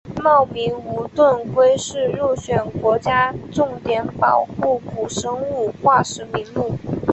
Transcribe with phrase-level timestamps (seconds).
[0.19, 6.71] 茂名无盾龟是入选国家重点保护古生物化石名录。